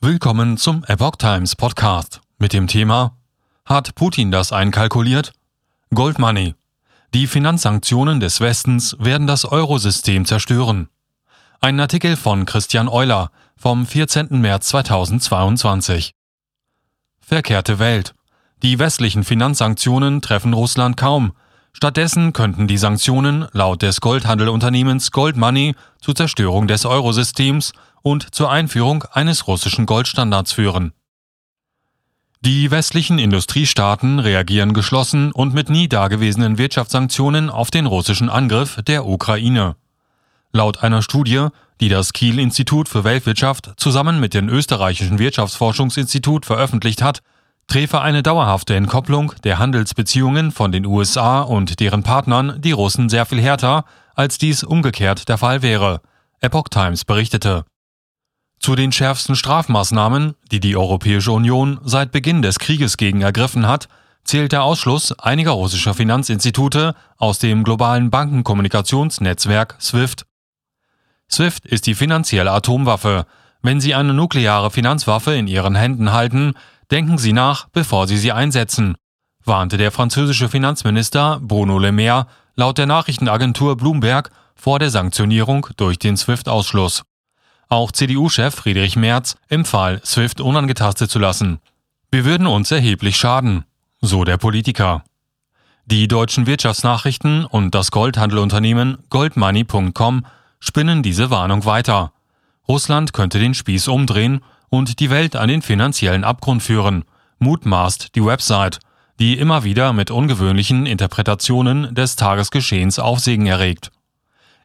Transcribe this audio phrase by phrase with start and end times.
[0.00, 3.16] Willkommen zum Epoch Times Podcast mit dem Thema
[3.66, 5.32] Hat Putin das einkalkuliert?
[5.92, 6.54] Gold Money.
[7.14, 10.88] Die Finanzsanktionen des Westens werden das Eurosystem zerstören.
[11.60, 14.40] Ein Artikel von Christian Euler vom 14.
[14.40, 16.14] März 2022.
[17.18, 18.14] Verkehrte Welt.
[18.62, 21.32] Die westlichen Finanzsanktionen treffen Russland kaum.
[21.72, 27.72] Stattdessen könnten die Sanktionen laut des Goldhandelunternehmens Gold Money zur Zerstörung des Eurosystems
[28.08, 30.92] und zur Einführung eines russischen Goldstandards führen.
[32.40, 39.06] Die westlichen Industriestaaten reagieren geschlossen und mit nie dagewesenen Wirtschaftssanktionen auf den russischen Angriff der
[39.06, 39.76] Ukraine.
[40.52, 41.48] Laut einer Studie,
[41.82, 47.20] die das Kiel-Institut für Weltwirtschaft zusammen mit dem österreichischen Wirtschaftsforschungsinstitut veröffentlicht hat,
[47.66, 53.26] träfe eine dauerhafte Entkopplung der Handelsbeziehungen von den USA und deren Partnern die Russen sehr
[53.26, 56.00] viel härter, als dies umgekehrt der Fall wäre,
[56.40, 57.64] Epoch Times berichtete.
[58.60, 63.88] Zu den schärfsten Strafmaßnahmen, die die Europäische Union seit Beginn des Krieges gegen ergriffen hat,
[64.24, 70.26] zählt der Ausschluss einiger russischer Finanzinstitute aus dem globalen Bankenkommunikationsnetzwerk SWIFT.
[71.30, 73.26] SWIFT ist die finanzielle Atomwaffe.
[73.62, 76.54] Wenn Sie eine nukleare Finanzwaffe in Ihren Händen halten,
[76.90, 78.96] denken Sie nach, bevor Sie sie einsetzen,
[79.44, 85.98] warnte der französische Finanzminister Bruno Le Maire laut der Nachrichtenagentur Bloomberg vor der Sanktionierung durch
[85.98, 87.02] den SWIFT-Ausschluss.
[87.70, 91.60] Auch CDU-Chef Friedrich Merz empfahl, SWIFT unangetastet zu lassen.
[92.10, 93.64] Wir würden uns erheblich schaden,
[94.00, 95.04] so der Politiker.
[95.84, 100.24] Die deutschen Wirtschaftsnachrichten und das Goldhandelunternehmen goldmoney.com
[100.60, 102.12] spinnen diese Warnung weiter.
[102.66, 107.04] Russland könnte den Spieß umdrehen und die Welt an den finanziellen Abgrund führen,
[107.38, 108.78] mutmaßt die Website,
[109.18, 113.90] die immer wieder mit ungewöhnlichen Interpretationen des Tagesgeschehens Aufsehen erregt.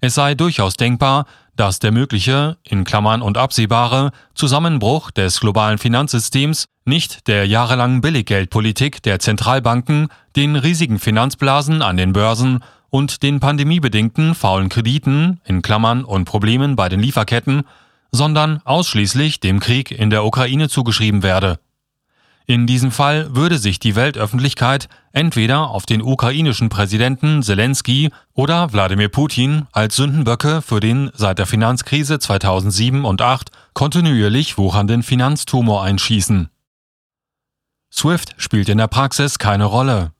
[0.00, 6.66] Es sei durchaus denkbar, dass der mögliche, in Klammern und absehbare, Zusammenbruch des globalen Finanzsystems
[6.84, 14.34] nicht der jahrelangen Billiggeldpolitik der Zentralbanken, den riesigen Finanzblasen an den Börsen und den pandemiebedingten
[14.34, 17.62] faulen Krediten, in Klammern und Problemen bei den Lieferketten,
[18.10, 21.58] sondern ausschließlich dem Krieg in der Ukraine zugeschrieben werde.
[22.46, 29.08] In diesem Fall würde sich die Weltöffentlichkeit entweder auf den ukrainischen Präsidenten Zelensky oder Wladimir
[29.08, 36.48] Putin als Sündenböcke für den seit der Finanzkrise 2007 und 2008 kontinuierlich wuchernden Finanztumor einschießen.
[37.92, 40.12] SWIFT spielt in der Praxis keine Rolle.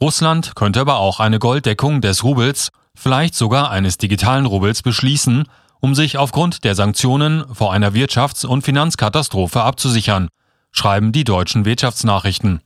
[0.00, 5.44] Russland könnte aber auch eine Golddeckung des Rubels, vielleicht sogar eines digitalen Rubels beschließen,
[5.80, 10.28] um sich aufgrund der Sanktionen vor einer Wirtschafts- und Finanzkatastrophe abzusichern,
[10.76, 12.60] schreiben die deutschen Wirtschaftsnachrichten.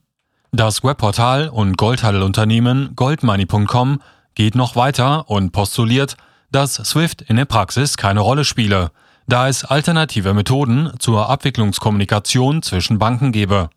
[0.52, 4.02] Das Webportal und Goldhandelunternehmen goldmoney.com
[4.34, 6.16] geht noch weiter und postuliert,
[6.50, 8.90] dass SWIFT in der Praxis keine Rolle spiele,
[9.28, 13.70] da es alternative Methoden zur Abwicklungskommunikation zwischen Banken gebe.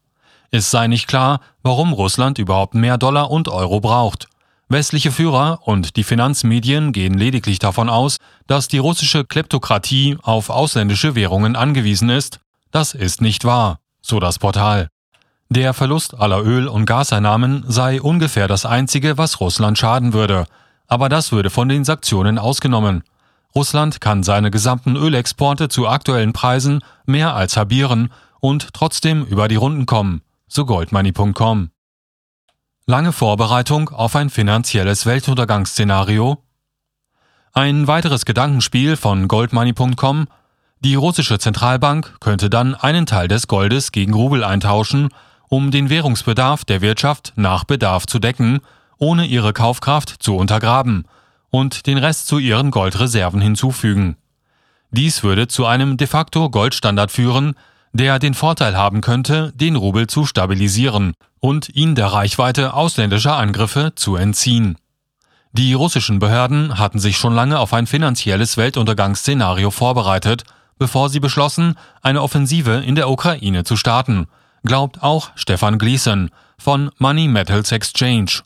[0.50, 4.28] Es sei nicht klar, warum Russland überhaupt mehr Dollar und Euro braucht.
[4.68, 8.18] Westliche Führer und die Finanzmedien gehen lediglich davon aus,
[8.48, 12.40] dass die russische Kleptokratie auf ausländische Währungen angewiesen ist.
[12.72, 14.90] Das ist nicht wahr so das Portal.
[15.50, 20.46] Der Verlust aller Öl- und Gaseinnahmen sei ungefähr das einzige, was Russland schaden würde,
[20.88, 23.04] aber das würde von den Sanktionen ausgenommen.
[23.56, 29.56] Russland kann seine gesamten Ölexporte zu aktuellen Preisen mehr als halbieren und trotzdem über die
[29.56, 31.70] Runden kommen, so goldmoney.com.
[32.86, 36.44] Lange Vorbereitung auf ein finanzielles Weltuntergangsszenario?
[37.54, 40.28] Ein weiteres Gedankenspiel von goldmoney.com
[40.84, 45.10] die russische Zentralbank könnte dann einen Teil des Goldes gegen Rubel eintauschen,
[45.48, 48.60] um den Währungsbedarf der Wirtschaft nach Bedarf zu decken,
[48.98, 51.06] ohne ihre Kaufkraft zu untergraben,
[51.50, 54.18] und den Rest zu ihren Goldreserven hinzufügen.
[54.92, 57.54] Dies würde zu einem de facto Goldstandard führen,
[57.94, 63.94] der den Vorteil haben könnte, den Rubel zu stabilisieren und ihn der Reichweite ausländischer Angriffe
[63.96, 64.78] zu entziehen.
[65.52, 70.44] Die russischen Behörden hatten sich schon lange auf ein finanzielles Weltuntergangsszenario vorbereitet
[70.78, 74.28] bevor sie beschlossen, eine Offensive in der Ukraine zu starten,
[74.64, 78.42] glaubt auch Stefan Gleason von Money Metals Exchange.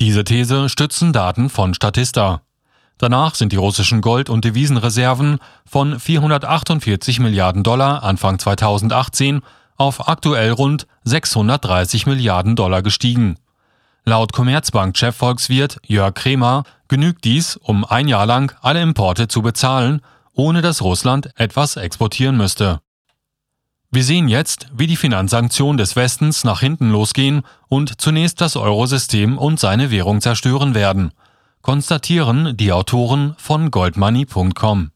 [0.00, 2.42] Diese These stützen Daten von Statista.
[2.98, 9.40] Danach sind die russischen Gold- und Devisenreserven von 448 Milliarden Dollar Anfang 2018
[9.76, 13.36] auf aktuell rund 630 Milliarden Dollar gestiegen.
[14.04, 20.00] Laut Commerzbank-Chefvolkswirt Jörg Kremer genügt dies, um ein Jahr lang alle Importe zu bezahlen
[20.40, 22.80] ohne dass Russland etwas exportieren müsste.
[23.90, 29.36] Wir sehen jetzt, wie die Finanzsanktionen des Westens nach hinten losgehen und zunächst das Eurosystem
[29.36, 31.12] und seine Währung zerstören werden,
[31.60, 34.92] konstatieren die Autoren von goldmoney.com.